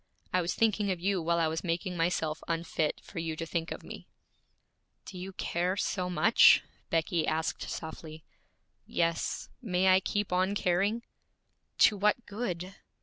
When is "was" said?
0.41-0.55, 1.47-1.63